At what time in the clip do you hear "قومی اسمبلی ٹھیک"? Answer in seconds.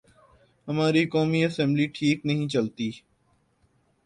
1.05-2.25